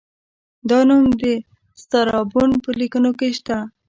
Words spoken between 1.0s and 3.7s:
د سترابون په لیکنو کې شته